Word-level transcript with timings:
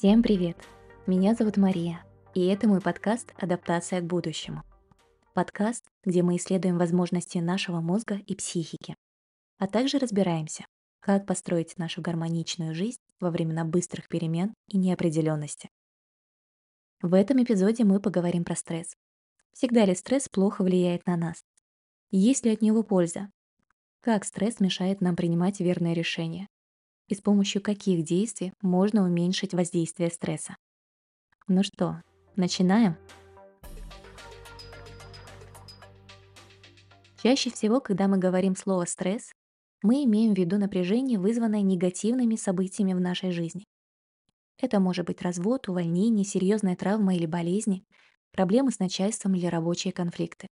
Всем 0.00 0.22
привет! 0.22 0.56
Меня 1.06 1.34
зовут 1.34 1.58
Мария, 1.58 2.02
и 2.34 2.46
это 2.46 2.66
мой 2.66 2.80
подкаст 2.80 3.34
«Адаптация 3.36 4.00
к 4.00 4.06
будущему». 4.06 4.62
Подкаст, 5.34 5.84
где 6.04 6.22
мы 6.22 6.36
исследуем 6.36 6.78
возможности 6.78 7.36
нашего 7.36 7.82
мозга 7.82 8.14
и 8.14 8.34
психики, 8.34 8.96
а 9.58 9.66
также 9.66 9.98
разбираемся, 9.98 10.64
как 11.00 11.26
построить 11.26 11.76
нашу 11.76 12.00
гармоничную 12.00 12.74
жизнь 12.74 13.02
во 13.20 13.30
времена 13.30 13.66
быстрых 13.66 14.08
перемен 14.08 14.54
и 14.68 14.78
неопределенности. 14.78 15.68
В 17.02 17.12
этом 17.12 17.42
эпизоде 17.42 17.84
мы 17.84 18.00
поговорим 18.00 18.46
про 18.46 18.56
стресс. 18.56 18.96
Всегда 19.52 19.84
ли 19.84 19.94
стресс 19.94 20.30
плохо 20.30 20.64
влияет 20.64 21.04
на 21.04 21.18
нас? 21.18 21.44
Есть 22.10 22.46
ли 22.46 22.52
от 22.54 22.62
него 22.62 22.84
польза? 22.84 23.28
Как 24.00 24.24
стресс 24.24 24.60
мешает 24.60 25.02
нам 25.02 25.14
принимать 25.14 25.60
верные 25.60 25.92
решения? 25.92 26.48
И 27.10 27.14
с 27.16 27.20
помощью 27.20 27.60
каких 27.60 28.04
действий 28.04 28.52
можно 28.62 29.04
уменьшить 29.04 29.52
воздействие 29.52 30.10
стресса? 30.10 30.56
Ну 31.48 31.64
что, 31.64 32.00
начинаем? 32.36 32.96
Чаще 37.20 37.50
всего, 37.50 37.80
когда 37.80 38.06
мы 38.06 38.16
говорим 38.16 38.54
слово 38.54 38.84
«стресс», 38.84 39.32
мы 39.82 40.04
имеем 40.04 40.34
в 40.34 40.38
виду 40.38 40.56
напряжение, 40.56 41.18
вызванное 41.18 41.62
негативными 41.62 42.36
событиями 42.36 42.94
в 42.94 43.00
нашей 43.00 43.32
жизни. 43.32 43.64
Это 44.56 44.78
может 44.78 45.06
быть 45.06 45.20
развод, 45.20 45.68
увольнение, 45.68 46.24
серьезная 46.24 46.76
травма 46.76 47.16
или 47.16 47.26
болезни, 47.26 47.82
проблемы 48.30 48.70
с 48.70 48.78
начальством 48.78 49.34
или 49.34 49.46
рабочие 49.46 49.92
конфликты. 49.92 50.46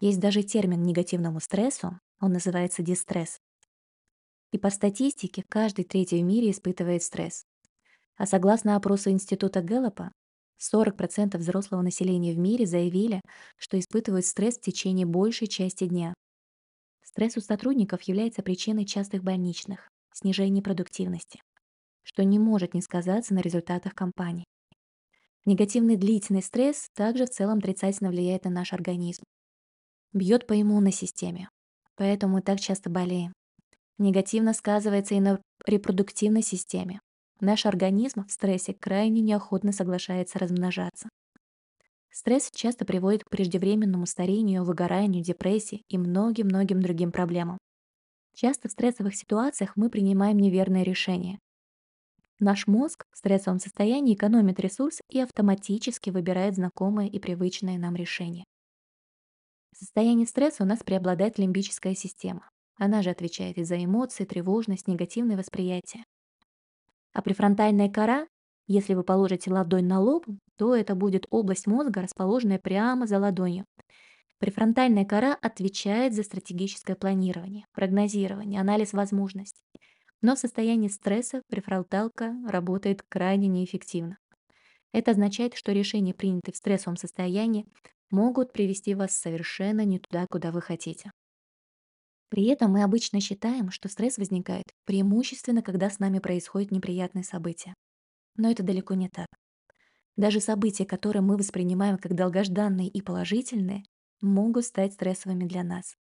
Есть 0.00 0.18
даже 0.18 0.42
термин 0.42 0.82
негативному 0.82 1.38
стрессу, 1.38 2.00
он 2.20 2.32
называется 2.32 2.82
дистресс. 2.82 3.38
И 4.54 4.56
по 4.56 4.70
статистике 4.70 5.42
каждый 5.48 5.84
третий 5.84 6.22
в 6.22 6.24
мире 6.24 6.52
испытывает 6.52 7.02
стресс. 7.02 7.44
А 8.16 8.24
согласно 8.24 8.76
опросу 8.76 9.10
Института 9.10 9.62
Гэллопа, 9.62 10.12
40% 10.60 11.36
взрослого 11.38 11.82
населения 11.82 12.32
в 12.32 12.38
мире 12.38 12.64
заявили, 12.64 13.20
что 13.56 13.76
испытывают 13.80 14.24
стресс 14.24 14.56
в 14.56 14.60
течение 14.60 15.06
большей 15.06 15.48
части 15.48 15.88
дня. 15.88 16.14
Стресс 17.02 17.36
у 17.36 17.40
сотрудников 17.40 18.02
является 18.02 18.44
причиной 18.44 18.84
частых 18.84 19.24
больничных, 19.24 19.88
снижения 20.12 20.62
продуктивности, 20.62 21.42
что 22.04 22.22
не 22.22 22.38
может 22.38 22.74
не 22.74 22.80
сказаться 22.80 23.34
на 23.34 23.40
результатах 23.40 23.92
компании. 23.92 24.44
Негативный 25.46 25.96
длительный 25.96 26.42
стресс 26.42 26.86
также 26.94 27.26
в 27.26 27.30
целом 27.30 27.58
отрицательно 27.58 28.10
влияет 28.10 28.44
на 28.44 28.52
наш 28.52 28.72
организм. 28.72 29.24
Бьет 30.12 30.46
по 30.46 30.52
иммунной 30.62 30.92
системе, 30.92 31.48
поэтому 31.96 32.34
мы 32.34 32.42
так 32.42 32.60
часто 32.60 32.88
болеем. 32.88 33.32
Негативно 33.98 34.52
сказывается 34.54 35.14
и 35.14 35.20
на 35.20 35.40
репродуктивной 35.66 36.42
системе. 36.42 37.00
Наш 37.40 37.66
организм 37.66 38.26
в 38.26 38.32
стрессе 38.32 38.74
крайне 38.74 39.20
неохотно 39.20 39.72
соглашается 39.72 40.38
размножаться. 40.38 41.08
Стресс 42.10 42.50
часто 42.52 42.84
приводит 42.84 43.24
к 43.24 43.30
преждевременному 43.30 44.06
старению, 44.06 44.64
выгоранию, 44.64 45.22
депрессии 45.22 45.82
и 45.88 45.98
многим-многим 45.98 46.80
другим 46.80 47.10
проблемам. 47.10 47.58
Часто 48.34 48.68
в 48.68 48.72
стрессовых 48.72 49.14
ситуациях 49.14 49.72
мы 49.76 49.90
принимаем 49.90 50.38
неверные 50.38 50.84
решения. 50.84 51.38
Наш 52.40 52.66
мозг 52.66 53.04
в 53.12 53.18
стрессовом 53.18 53.60
состоянии 53.60 54.14
экономит 54.14 54.58
ресурс 54.58 55.00
и 55.08 55.20
автоматически 55.20 56.10
выбирает 56.10 56.56
знакомые 56.56 57.08
и 57.08 57.20
привычные 57.20 57.78
нам 57.78 57.94
решения. 57.94 58.44
В 59.72 59.78
состоянии 59.78 60.24
стресса 60.24 60.64
у 60.64 60.66
нас 60.66 60.80
преобладает 60.82 61.38
лимбическая 61.38 61.94
система. 61.94 62.48
Она 62.76 63.02
же 63.02 63.10
отвечает 63.10 63.58
и 63.58 63.64
за 63.64 63.82
эмоции, 63.82 64.24
тревожность, 64.24 64.88
негативное 64.88 65.36
восприятие. 65.36 66.04
А 67.12 67.22
префронтальная 67.22 67.88
кора, 67.88 68.26
если 68.66 68.94
вы 68.94 69.04
положите 69.04 69.52
ладонь 69.52 69.86
на 69.86 70.00
лоб, 70.00 70.26
то 70.56 70.74
это 70.74 70.94
будет 70.94 71.26
область 71.30 71.66
мозга, 71.66 72.02
расположенная 72.02 72.58
прямо 72.58 73.06
за 73.06 73.18
ладонью. 73.18 73.64
Префронтальная 74.38 75.04
кора 75.04 75.34
отвечает 75.40 76.14
за 76.14 76.22
стратегическое 76.22 76.96
планирование, 76.96 77.64
прогнозирование, 77.72 78.60
анализ 78.60 78.92
возможностей. 78.92 79.62
Но 80.20 80.34
в 80.34 80.38
состоянии 80.38 80.88
стресса 80.88 81.42
префронталка 81.48 82.34
работает 82.48 83.02
крайне 83.08 83.46
неэффективно. 83.48 84.18
Это 84.92 85.12
означает, 85.12 85.54
что 85.54 85.72
решения, 85.72 86.14
принятые 86.14 86.52
в 86.52 86.56
стрессовом 86.56 86.96
состоянии, 86.96 87.66
могут 88.10 88.52
привести 88.52 88.94
вас 88.94 89.12
совершенно 89.12 89.84
не 89.84 89.98
туда, 89.98 90.26
куда 90.30 90.50
вы 90.50 90.60
хотите. 90.60 91.10
При 92.28 92.46
этом 92.46 92.72
мы 92.72 92.82
обычно 92.82 93.20
считаем, 93.20 93.70
что 93.70 93.88
стресс 93.88 94.18
возникает 94.18 94.66
преимущественно, 94.84 95.62
когда 95.62 95.90
с 95.90 95.98
нами 95.98 96.18
происходят 96.18 96.70
неприятные 96.70 97.24
события. 97.24 97.74
Но 98.36 98.50
это 98.50 98.62
далеко 98.62 98.94
не 98.94 99.08
так. 99.08 99.28
Даже 100.16 100.40
события, 100.40 100.86
которые 100.86 101.22
мы 101.22 101.36
воспринимаем 101.36 101.98
как 101.98 102.14
долгожданные 102.14 102.88
и 102.88 103.02
положительные, 103.02 103.84
могут 104.20 104.64
стать 104.64 104.94
стрессовыми 104.94 105.44
для 105.44 105.62
нас. 105.64 105.96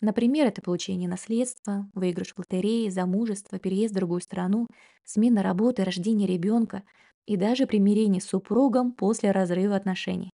Например, 0.00 0.46
это 0.46 0.62
получение 0.62 1.08
наследства, 1.08 1.88
выигрыш 1.94 2.34
в 2.34 2.38
лотерее, 2.38 2.90
замужество, 2.90 3.58
переезд 3.58 3.92
в 3.92 3.96
другую 3.96 4.20
страну, 4.20 4.66
смена 5.04 5.42
работы, 5.42 5.84
рождение 5.84 6.28
ребенка 6.28 6.82
и 7.26 7.36
даже 7.36 7.66
примирение 7.66 8.20
с 8.20 8.26
супругом 8.26 8.92
после 8.92 9.30
разрыва 9.32 9.74
отношений. 9.76 10.30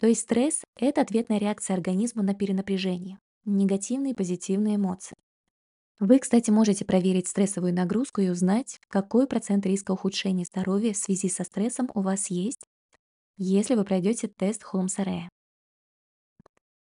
То 0.00 0.06
есть 0.08 0.22
стресс– 0.22 0.64
это 0.76 1.00
ответная 1.00 1.38
реакция 1.38 1.74
организма 1.74 2.22
на 2.22 2.34
перенапряжение, 2.34 3.18
негативные 3.44 4.12
и 4.12 4.16
позитивные 4.16 4.76
эмоции. 4.76 5.14
Вы, 5.98 6.18
кстати, 6.18 6.50
можете 6.50 6.84
проверить 6.84 7.28
стрессовую 7.28 7.74
нагрузку 7.74 8.22
и 8.22 8.30
узнать, 8.30 8.80
какой 8.88 9.26
процент 9.26 9.66
риска 9.66 9.92
ухудшения 9.92 10.44
здоровья 10.44 10.94
в 10.94 10.96
связи 10.96 11.28
со 11.28 11.44
стрессом 11.44 11.90
у 11.94 12.00
вас 12.00 12.30
есть, 12.30 12.64
если 13.36 13.74
вы 13.74 13.84
пройдете 13.84 14.28
тест 14.28 14.62
Холмса-Рея. 14.62 15.28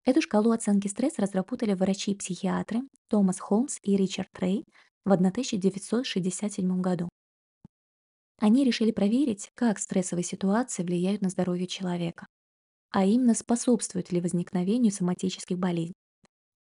Эту 0.05 0.23
шкалу 0.23 0.53
оценки 0.53 0.89
стресса 0.89 1.23
разработали 1.23 1.75
врачи-психиатры 1.75 2.83
Томас 3.09 3.39
Холмс 3.39 3.79
и 3.83 3.97
Ричард 3.97 4.31
Рей 4.39 4.65
в 5.05 5.13
1967 5.13 6.81
году. 6.81 7.09
Они 8.39 8.65
решили 8.65 8.91
проверить, 8.91 9.51
как 9.55 9.79
стрессовые 9.79 10.25
ситуации 10.25 10.83
влияют 10.83 11.21
на 11.21 11.29
здоровье 11.29 11.67
человека, 11.67 12.27
а 12.91 13.05
именно 13.05 13.35
способствуют 13.35 14.13
ли 14.13 14.21
возникновению 14.21 14.93
соматических 14.93 15.59
болезней. 15.59 16.00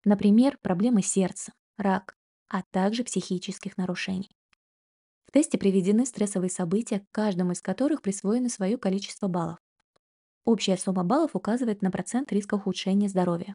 Например, 0.04 0.58
проблемы 0.60 1.02
сердца, 1.02 1.52
рак, 1.78 2.14
а 2.48 2.62
также 2.70 3.04
психических 3.04 3.76
нарушений. 3.78 4.30
В 5.26 5.32
тесте 5.32 5.58
приведены 5.58 6.04
стрессовые 6.06 6.50
события, 6.50 7.04
каждому 7.10 7.52
из 7.52 7.62
которых 7.62 8.02
присвоено 8.02 8.48
свое 8.48 8.76
количество 8.76 9.28
баллов. 9.28 9.58
Общая 10.44 10.76
сумма 10.76 11.04
баллов 11.04 11.34
указывает 11.34 11.80
на 11.80 11.90
процент 11.90 12.30
риска 12.32 12.54
ухудшения 12.54 13.08
здоровья. 13.08 13.54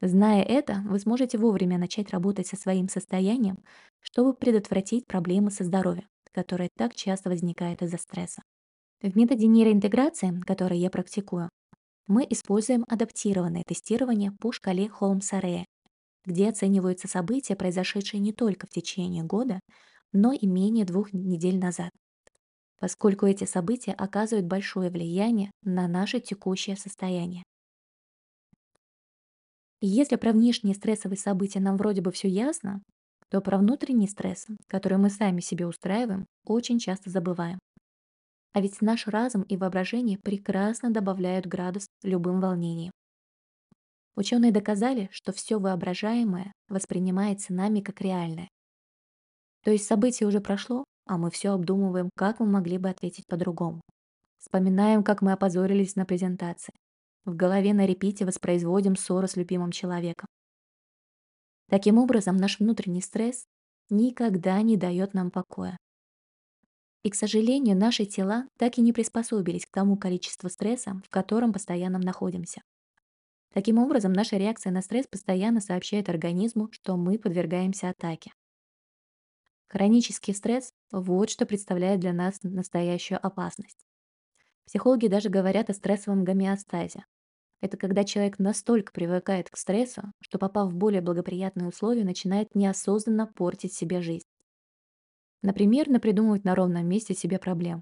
Зная 0.00 0.42
это, 0.42 0.82
вы 0.86 0.98
сможете 0.98 1.38
вовремя 1.38 1.78
начать 1.78 2.10
работать 2.10 2.48
со 2.48 2.56
своим 2.56 2.88
состоянием, 2.88 3.58
чтобы 4.00 4.34
предотвратить 4.34 5.06
проблемы 5.06 5.50
со 5.50 5.64
здоровьем, 5.64 6.08
которые 6.32 6.68
так 6.76 6.94
часто 6.94 7.30
возникают 7.30 7.80
из-за 7.80 7.96
стресса. 7.96 8.42
В 9.00 9.16
методе 9.16 9.46
нейроинтеграции, 9.46 10.38
который 10.40 10.78
я 10.78 10.90
практикую, 10.90 11.48
мы 12.08 12.26
используем 12.28 12.84
адаптированное 12.88 13.62
тестирование 13.66 14.32
по 14.32 14.52
шкале 14.52 14.88
Холмса-Рея 14.88 15.64
где 16.26 16.48
оцениваются 16.50 17.08
события, 17.08 17.56
произошедшие 17.56 18.20
не 18.20 18.32
только 18.32 18.66
в 18.66 18.70
течение 18.70 19.24
года, 19.24 19.60
но 20.12 20.32
и 20.32 20.46
менее 20.46 20.84
двух 20.84 21.12
недель 21.12 21.58
назад, 21.58 21.90
поскольку 22.78 23.26
эти 23.26 23.44
события 23.44 23.92
оказывают 23.92 24.46
большое 24.46 24.90
влияние 24.90 25.50
на 25.62 25.88
наше 25.88 26.20
текущее 26.20 26.76
состояние. 26.76 27.42
Если 29.80 30.16
про 30.16 30.32
внешние 30.32 30.74
стрессовые 30.74 31.18
события 31.18 31.60
нам 31.60 31.76
вроде 31.76 32.00
бы 32.00 32.10
все 32.10 32.28
ясно, 32.28 32.82
то 33.30 33.40
про 33.40 33.58
внутренний 33.58 34.08
стресс, 34.08 34.46
который 34.68 34.98
мы 34.98 35.10
сами 35.10 35.40
себе 35.40 35.66
устраиваем, 35.66 36.26
очень 36.44 36.78
часто 36.78 37.10
забываем. 37.10 37.58
А 38.52 38.60
ведь 38.60 38.80
наш 38.80 39.06
разум 39.06 39.42
и 39.42 39.56
воображение 39.56 40.18
прекрасно 40.18 40.90
добавляют 40.90 41.46
градус 41.46 41.86
любым 42.02 42.40
волнениям. 42.40 42.90
Ученые 44.16 44.50
доказали, 44.50 45.08
что 45.12 45.32
все 45.32 45.58
воображаемое 45.60 46.52
воспринимается 46.68 47.52
нами 47.52 47.80
как 47.80 48.00
реальное. 48.00 48.48
То 49.62 49.70
есть 49.70 49.86
событие 49.86 50.26
уже 50.26 50.40
прошло, 50.40 50.84
а 51.06 51.18
мы 51.18 51.30
все 51.30 51.50
обдумываем, 51.50 52.08
как 52.16 52.40
мы 52.40 52.46
могли 52.46 52.78
бы 52.78 52.88
ответить 52.88 53.26
по-другому. 53.26 53.82
Вспоминаем, 54.38 55.04
как 55.04 55.22
мы 55.22 55.32
опозорились 55.32 55.96
на 55.96 56.06
презентации. 56.06 56.72
В 57.24 57.34
голове 57.34 57.74
на 57.74 57.84
репите 57.84 58.24
воспроизводим 58.24 58.96
ссору 58.96 59.26
с 59.26 59.36
любимым 59.36 59.70
человеком. 59.70 60.26
Таким 61.68 61.98
образом, 61.98 62.36
наш 62.36 62.58
внутренний 62.58 63.02
стресс 63.02 63.44
никогда 63.90 64.62
не 64.62 64.76
дает 64.76 65.14
нам 65.14 65.30
покоя. 65.30 65.76
И, 67.02 67.10
к 67.10 67.14
сожалению, 67.14 67.76
наши 67.76 68.06
тела 68.06 68.48
так 68.56 68.78
и 68.78 68.80
не 68.80 68.92
приспособились 68.92 69.66
к 69.66 69.72
тому 69.72 69.96
количеству 69.96 70.48
стресса, 70.48 71.00
в 71.04 71.10
котором 71.10 71.52
постоянно 71.52 71.98
находимся. 71.98 72.62
Таким 73.56 73.78
образом, 73.78 74.12
наша 74.12 74.36
реакция 74.36 74.70
на 74.70 74.82
стресс 74.82 75.06
постоянно 75.06 75.62
сообщает 75.62 76.10
организму, 76.10 76.68
что 76.72 76.98
мы 76.98 77.18
подвергаемся 77.18 77.88
атаке. 77.88 78.34
Хронический 79.68 80.34
стресс– 80.34 80.74
вот 80.92 81.30
что 81.30 81.46
представляет 81.46 82.00
для 82.00 82.12
нас 82.12 82.42
настоящую 82.42 83.18
опасность. 83.26 83.86
Психологи 84.66 85.08
даже 85.08 85.30
говорят 85.30 85.70
о 85.70 85.72
стрессовом 85.72 86.22
гомеостазе. 86.22 87.06
Это 87.62 87.78
когда 87.78 88.04
человек 88.04 88.38
настолько 88.38 88.92
привыкает 88.92 89.48
к 89.48 89.56
стрессу, 89.56 90.02
что 90.20 90.38
попав 90.38 90.70
в 90.70 90.76
более 90.76 91.00
благоприятные 91.00 91.66
условия, 91.66 92.04
начинает 92.04 92.54
неосознанно 92.54 93.26
портить 93.26 93.72
себе 93.72 94.02
жизнь. 94.02 94.28
Например, 95.40 95.88
напридумывать 95.88 96.44
на 96.44 96.54
ровном 96.54 96.86
месте 96.86 97.14
себе 97.14 97.38
проблем. 97.38 97.80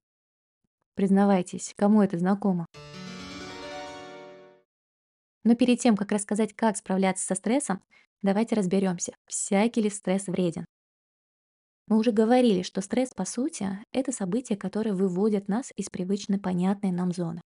Признавайтесь, 0.94 1.74
кому 1.76 2.00
это 2.00 2.16
знакомо? 2.16 2.66
Но 5.44 5.54
перед 5.54 5.78
тем, 5.78 5.96
как 5.96 6.10
рассказать, 6.10 6.54
как 6.54 6.76
справляться 6.76 7.24
со 7.24 7.34
стрессом, 7.34 7.82
давайте 8.22 8.56
разберемся, 8.56 9.14
всякий 9.26 9.82
ли 9.82 9.90
стресс 9.90 10.26
вреден. 10.26 10.64
Мы 11.86 11.98
уже 11.98 12.12
говорили, 12.12 12.62
что 12.62 12.80
стресс, 12.80 13.10
по 13.14 13.26
сути, 13.26 13.68
это 13.92 14.10
события, 14.10 14.56
которые 14.56 14.94
выводят 14.94 15.48
нас 15.48 15.70
из 15.76 15.90
привычной 15.90 16.38
понятной 16.38 16.92
нам 16.92 17.12
зоны. 17.12 17.42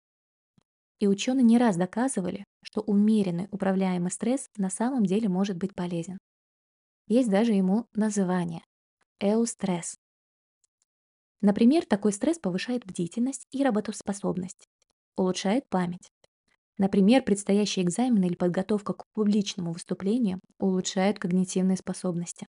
И 1.00 1.08
ученые 1.08 1.44
не 1.44 1.58
раз 1.58 1.76
доказывали, 1.76 2.44
что 2.64 2.82
умеренный 2.82 3.48
управляемый 3.52 4.12
стресс 4.12 4.48
на 4.58 4.70
самом 4.70 5.06
деле 5.06 5.28
может 5.28 5.58
быть 5.58 5.74
полезен. 5.74 6.18
Есть 7.08 7.30
даже 7.30 7.54
ему 7.54 7.88
название– 7.94 8.64
эустресс. 9.20 9.98
Например, 11.42 11.86
такой 11.86 12.14
стресс 12.14 12.38
повышает 12.38 12.86
бдительность 12.86 13.48
и 13.52 13.64
работоспособность, 13.64 14.68
улучшает 15.16 15.68
память. 15.70 16.12
Например, 16.80 17.24
предстоящий 17.24 17.84
экзамен 17.84 18.24
или 18.24 18.34
подготовка 18.36 18.94
к 18.94 19.06
публичному 19.14 19.74
выступлению 19.74 20.40
улучшают 20.60 21.20
когнитивные 21.20 21.78
способности. 21.78 22.48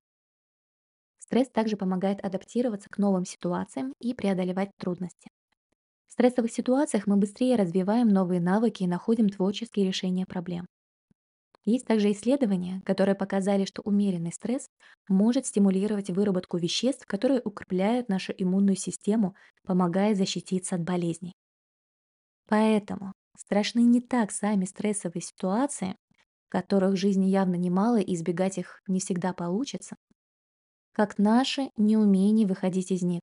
Стресс 1.21 1.49
также 1.49 1.77
помогает 1.77 2.25
адаптироваться 2.25 2.89
к 2.91 2.99
новым 2.99 3.25
ситуациям 3.25 3.95
и 4.01 4.15
преодолевать 4.15 4.71
трудности. 4.79 5.31
В 6.09 6.13
стрессовых 6.13 6.53
ситуациях 6.53 7.07
мы 7.07 7.17
быстрее 7.19 7.57
развиваем 7.57 8.09
новые 8.09 8.41
навыки 8.41 8.85
и 8.85 8.89
находим 8.89 9.29
творческие 9.29 9.87
решения 9.87 10.27
проблем. 10.27 10.67
Есть 11.65 11.87
также 11.87 12.11
исследования, 12.11 12.83
которые 12.85 13.15
показали, 13.15 13.65
что 13.65 13.83
умеренный 13.83 14.33
стресс 14.33 14.69
может 15.09 15.47
стимулировать 15.47 16.11
выработку 16.11 16.57
веществ, 16.57 17.07
которые 17.07 17.41
укрепляют 17.45 18.09
нашу 18.09 18.33
иммунную 18.37 18.77
систему, 18.77 19.37
помогая 19.65 20.15
защититься 20.17 20.75
от 20.77 20.83
болезней. 20.83 21.35
Поэтому 22.47 23.13
страшны 23.39 23.81
не 23.81 24.01
так 24.01 24.31
сами 24.33 24.65
стрессовые 24.65 25.23
ситуации, 25.23 25.97
которых 26.49 26.93
в 26.95 26.97
жизни 26.97 27.27
явно 27.27 27.55
немало 27.55 28.01
и 28.01 28.15
избегать 28.15 28.59
их 28.59 28.83
не 28.87 29.01
всегда 29.01 29.33
получится, 29.33 29.97
как 30.93 31.19
наше 31.19 31.71
неумение 31.77 32.47
выходить 32.47 32.91
из 32.91 33.03
них, 33.03 33.21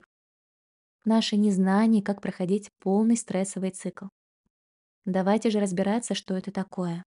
наше 1.04 1.38
незнание, 1.38 2.02
как 2.02 2.22
проходить 2.22 2.70
полный 2.80 3.18
стрессовый 3.18 3.72
цикл. 3.72 4.06
Давайте 5.04 5.50
же 5.50 5.60
разбираться, 5.60 6.16
что 6.16 6.36
это 6.36 6.52
такое. 6.52 7.04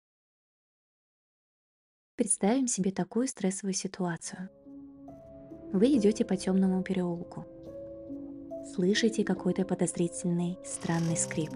Представим 2.17 2.67
себе 2.67 2.91
такую 2.91 3.27
стрессовую 3.27 3.75
ситуацию. 3.75 4.51
Вы 5.73 5.97
идете 5.97 6.25
по 6.25 6.37
темному 6.37 6.83
переулку. 6.83 7.47
Слышите 8.75 9.25
какой-то 9.25 9.65
подозрительный, 9.65 10.59
странный 10.65 11.17
скрип. 11.17 11.51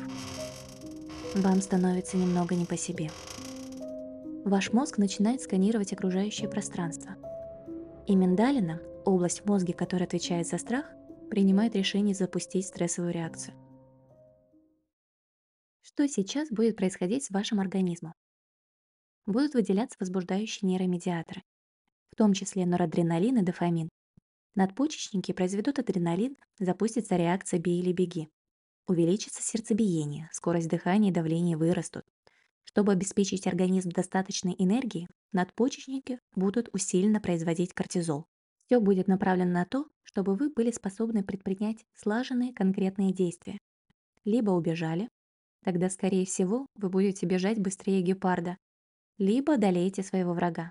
Вам 1.35 1.63
становится 1.63 2.19
немного 2.19 2.55
не 2.55 2.67
по 2.67 2.77
себе. 2.77 3.11
Ваш 4.45 4.75
мозг 4.75 4.99
начинает 4.99 5.41
сканировать 5.41 5.95
окружающее 5.95 6.47
пространство. 6.47 7.17
И 8.07 8.15
миндалина, 8.15 8.83
область 9.07 9.41
в 9.41 9.47
мозге, 9.47 9.73
которая 9.73 10.07
отвечает 10.07 10.47
за 10.47 10.59
страх, 10.59 10.85
принимает 11.31 11.75
решение 11.75 12.15
запустить 12.15 12.67
стрессовую 12.67 13.15
реакцию. 13.15 13.55
Что 15.81 16.07
сейчас 16.07 16.51
будет 16.51 16.77
происходить 16.77 17.25
с 17.25 17.31
вашим 17.31 17.61
организмом? 17.61 18.13
Будут 19.25 19.55
выделяться 19.55 19.97
возбуждающие 20.01 20.69
нейромедиаторы, 20.69 21.41
в 22.11 22.17
том 22.17 22.35
числе 22.35 22.67
норадреналин 22.67 23.39
и 23.39 23.43
дофамин. 23.43 23.89
Надпочечники 24.55 25.33
произведут 25.33 25.79
адреналин, 25.79 26.37
запустится 26.59 27.17
реакция 27.17 27.59
«бей 27.59 27.81
или 27.81 27.93
беги». 27.93 28.29
Увеличится 28.87 29.43
сердцебиение, 29.43 30.29
скорость 30.33 30.69
дыхания 30.69 31.11
и 31.11 31.15
давление 31.15 31.57
вырастут. 31.57 32.05
Чтобы 32.65 32.93
обеспечить 32.93 33.47
организм 33.47 33.91
достаточной 33.91 34.55
энергией, 34.59 35.07
надпочечники 35.33 36.19
будут 36.35 36.69
усиленно 36.73 37.21
производить 37.21 37.75
кортизол. 37.75 38.27
Все 38.67 38.81
будет 38.81 39.09
направлено 39.09 39.53
на 39.53 39.65
то, 39.67 39.87
чтобы 40.03 40.35
вы 40.35 40.51
были 40.51 40.71
способны 40.71 41.23
предпринять 41.23 41.85
слаженные 41.95 42.53
конкретные 42.53 43.13
действия. 43.13 43.59
Либо 44.25 44.51
убежали, 44.51 45.09
тогда, 45.65 45.91
скорее 45.91 46.25
всего, 46.27 46.67
вы 46.75 46.89
будете 46.89 47.27
бежать 47.27 47.59
быстрее 47.59 48.03
гепарда, 48.03 48.57
либо 49.19 49.55
одолеете 49.55 50.03
своего 50.03 50.33
врага. 50.33 50.71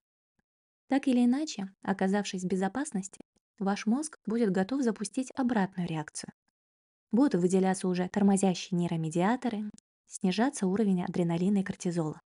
Так 0.87 1.07
или 1.07 1.23
иначе, 1.23 1.67
оказавшись 1.83 2.43
в 2.43 2.47
безопасности, 2.47 3.21
ваш 3.59 3.85
мозг 3.85 4.17
будет 4.25 4.51
готов 4.51 4.81
запустить 4.81 5.31
обратную 5.35 5.87
реакцию. 5.87 6.31
Будут 7.11 7.35
выделяться 7.35 7.87
уже 7.87 8.07
тормозящие 8.07 8.77
нейромедиаторы, 8.77 9.69
снижаться 10.07 10.67
уровень 10.67 11.03
адреналина 11.03 11.59
и 11.59 11.63
кортизола. 11.63 12.21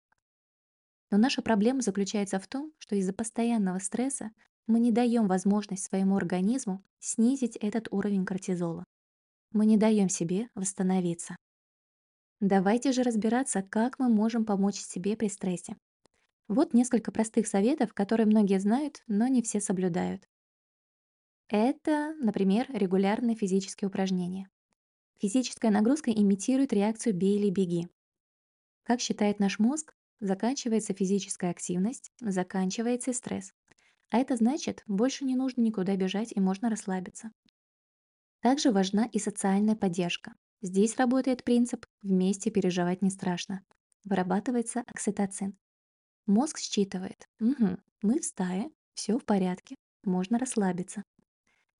Но 1.11 1.17
наша 1.17 1.41
проблема 1.41 1.81
заключается 1.81 2.39
в 2.39 2.47
том, 2.47 2.71
что 2.79 2.95
из-за 2.95 3.13
постоянного 3.13 3.79
стресса 3.79 4.31
мы 4.67 4.79
не 4.79 4.91
даем 4.91 5.27
возможность 5.27 5.83
своему 5.83 6.15
организму 6.15 6.83
снизить 6.99 7.57
этот 7.57 7.87
уровень 7.91 8.25
кортизола. 8.25 8.85
Мы 9.51 9.65
не 9.65 9.77
даем 9.77 10.09
себе 10.09 10.49
восстановиться. 10.55 11.35
Давайте 12.39 12.91
же 12.91 13.03
разбираться, 13.03 13.61
как 13.61 13.99
мы 13.99 14.09
можем 14.09 14.45
помочь 14.45 14.79
себе 14.79 15.15
при 15.15 15.27
стрессе. 15.27 15.77
Вот 16.47 16.73
несколько 16.73 17.11
простых 17.11 17.47
советов, 17.47 17.93
которые 17.93 18.25
многие 18.25 18.59
знают, 18.59 19.03
но 19.07 19.27
не 19.27 19.41
все 19.41 19.61
соблюдают. 19.61 20.25
Это, 21.49 22.15
например, 22.19 22.65
регулярные 22.69 23.35
физические 23.35 23.89
упражнения. 23.89 24.50
Физическая 25.21 25.69
нагрузка 25.69 26.09
имитирует 26.09 26.73
реакцию 26.73 27.13
«бей 27.13 27.37
или 27.37 27.51
беги». 27.51 27.87
Как 28.81 28.99
считает 28.99 29.39
наш 29.39 29.59
мозг, 29.59 29.93
заканчивается 30.19 30.95
физическая 30.95 31.51
активность, 31.51 32.11
заканчивается 32.19 33.13
стресс. 33.13 33.53
А 34.09 34.17
это 34.17 34.35
значит, 34.35 34.83
больше 34.87 35.23
не 35.23 35.35
нужно 35.35 35.61
никуда 35.61 35.95
бежать 35.95 36.31
и 36.35 36.39
можно 36.39 36.71
расслабиться. 36.71 37.31
Также 38.39 38.71
важна 38.71 39.05
и 39.05 39.19
социальная 39.19 39.75
поддержка. 39.75 40.33
Здесь 40.63 40.97
работает 40.97 41.43
принцип 41.43 41.85
«вместе 42.01 42.49
переживать 42.49 43.03
не 43.03 43.11
страшно». 43.11 43.63
Вырабатывается 44.03 44.83
окситоцин. 44.87 45.55
Мозг 46.25 46.57
считывает, 46.57 47.27
угу, 47.39 47.77
мы 48.01 48.19
в 48.19 48.25
стае, 48.25 48.71
все 48.95 49.19
в 49.19 49.25
порядке, 49.25 49.75
можно 50.03 50.39
расслабиться. 50.39 51.03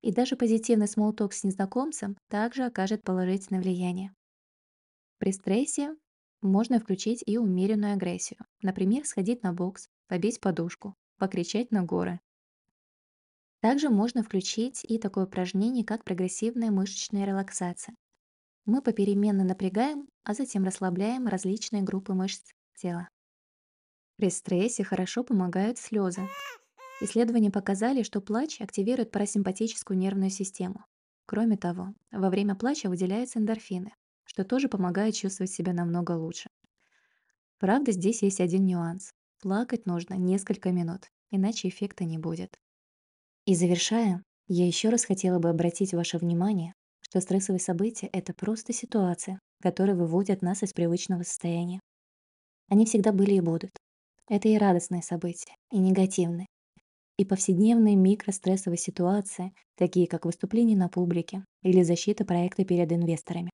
И 0.02 0.12
даже 0.12 0.36
позитивный 0.36 0.88
смолток 0.88 1.34
с 1.34 1.44
незнакомцем 1.44 2.18
также 2.28 2.66
окажет 2.66 3.04
положительное 3.04 3.62
влияние. 3.62 4.14
При 5.20 5.32
стрессе 5.32 5.96
можно 6.42 6.80
включить 6.80 7.24
и 7.26 7.38
умеренную 7.38 7.94
агрессию. 7.94 8.40
Например, 8.62 9.06
сходить 9.06 9.44
на 9.44 9.54
бокс, 9.54 9.88
побить 10.08 10.40
подушку, 10.40 10.96
покричать 11.18 11.72
на 11.72 11.84
горы. 11.84 12.20
Также 13.62 13.90
можно 13.90 14.24
включить 14.24 14.84
и 14.84 14.98
такое 14.98 15.26
упражнение, 15.26 15.86
как 15.86 16.04
прогрессивная 16.04 16.72
мышечная 16.72 17.26
релаксация. 17.26 17.96
Мы 18.66 18.82
попеременно 18.82 19.44
напрягаем, 19.44 20.08
а 20.24 20.34
затем 20.34 20.64
расслабляем 20.64 21.28
различные 21.28 21.84
группы 21.84 22.14
мышц 22.14 22.52
тела. 22.76 23.08
При 24.18 24.30
стрессе 24.30 24.84
хорошо 24.84 25.24
помогают 25.24 25.78
слезы. 25.78 26.28
Исследования 27.04 27.50
показали, 27.50 28.04
что 28.04 28.22
плач 28.22 28.62
активирует 28.62 29.10
парасимпатическую 29.10 29.98
нервную 29.98 30.30
систему. 30.30 30.86
Кроме 31.26 31.58
того, 31.58 31.96
во 32.12 32.30
время 32.30 32.56
плача 32.56 32.90
выделяются 32.90 33.40
эндорфины, 33.40 33.92
что 34.24 34.44
тоже 34.44 34.70
помогает 34.70 35.16
чувствовать 35.16 35.52
себя 35.52 35.74
намного 35.74 36.12
лучше. 36.12 36.52
Правда, 37.58 37.92
здесь 37.92 38.22
есть 38.22 38.40
один 38.40 38.66
нюанс. 38.66 39.14
Плакать 39.42 39.88
нужно 39.88 40.14
несколько 40.14 40.72
минут, 40.72 41.08
иначе 41.32 41.70
эффекта 41.70 42.06
не 42.06 42.20
будет. 42.20 42.56
И 43.46 43.56
завершая, 43.56 44.24
я 44.48 44.68
еще 44.68 44.90
раз 44.90 45.04
хотела 45.04 45.40
бы 45.40 45.50
обратить 45.50 45.96
ваше 45.96 46.20
внимание, 46.20 46.74
что 47.02 47.20
стрессовые 47.20 47.60
события– 47.60 48.10
это 48.14 48.36
просто 48.36 48.74
ситуация, 48.74 49.40
которые 49.64 49.96
выводят 49.96 50.44
нас 50.44 50.62
из 50.62 50.72
привычного 50.72 51.24
состояния. 51.24 51.80
Они 52.70 52.86
всегда 52.86 53.12
были 53.12 53.34
и 53.34 53.42
будут. 53.42 53.72
Это 54.30 54.50
и 54.50 54.58
радостные 54.58 55.02
события, 55.02 55.56
и 55.72 55.80
негативные, 55.80 56.46
и 57.22 57.26
повседневные 57.26 57.96
микрострессовые 57.96 58.80
ситуации, 58.80 59.54
такие 59.76 60.08
как 60.08 60.26
выступление 60.26 60.76
на 60.76 60.90
публике 60.90 61.46
или 61.62 61.84
защита 61.84 62.26
проекта 62.26 62.66
перед 62.66 62.92
инвесторами. 62.92 63.52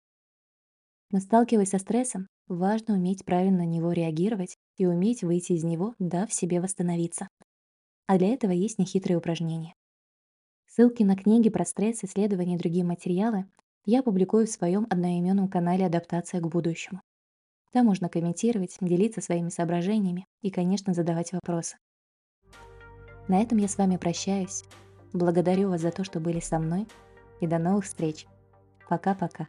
Но 1.12 1.20
сталкиваясь 1.20 1.72
со 1.72 1.78
стрессом, 1.78 2.28
важно 2.48 2.94
уметь 2.94 3.26
правильно 3.26 3.58
на 3.58 3.66
него 3.66 3.92
реагировать 3.92 4.56
и 4.78 4.86
уметь 4.86 5.22
выйти 5.22 5.52
из 5.52 5.66
него, 5.66 5.96
дав 6.00 6.32
себе 6.32 6.62
восстановиться. 6.62 7.28
А 8.08 8.18
для 8.18 8.30
этого 8.30 8.52
есть 8.52 8.80
нехитрые 8.80 9.18
упражнения. 9.18 9.74
Ссылки 10.70 11.04
на 11.04 11.18
книги 11.18 11.50
про 11.50 11.66
стресс, 11.66 12.06
исследования 12.06 12.56
и 12.56 12.60
другие 12.60 12.86
материалы 12.86 13.48
я 13.84 14.02
публикую 14.02 14.48
в 14.48 14.50
своем 14.50 14.88
одноименном 14.90 15.50
канале 15.50 15.86
«Адаптация 15.86 16.40
к 16.40 16.48
будущему». 16.48 17.02
Там 17.74 17.88
можно 17.88 18.08
комментировать, 18.08 18.78
делиться 18.80 19.20
своими 19.20 19.50
соображениями 19.50 20.26
и, 20.42 20.52
конечно, 20.52 20.94
задавать 20.94 21.34
вопросы. 21.34 21.76
На 23.28 23.42
этом 23.42 23.58
я 23.58 23.68
с 23.68 23.78
вами 23.78 23.98
прощаюсь. 23.98 24.64
Благодарю 25.14 25.70
вас 25.70 25.82
за 25.82 25.92
то, 25.92 26.04
что 26.04 26.20
были 26.20 26.40
со 26.40 26.60
мной. 26.60 26.88
И 27.42 27.48
до 27.48 27.60
новых 27.60 27.86
встреч. 27.86 28.26
Пока-пока. 28.88 29.48